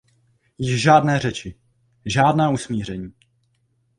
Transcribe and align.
Již 0.57 0.81
žádné 0.81 1.19
řeči; 1.19 1.55
žádná 2.05 2.49
usmíření. 2.49 3.13